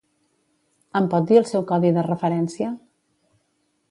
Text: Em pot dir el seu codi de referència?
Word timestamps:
Em 0.99 1.09
pot 1.11 1.27
dir 1.31 1.37
el 1.41 1.45
seu 1.51 1.65
codi 1.73 1.93
de 1.99 2.05
referència? 2.09 2.73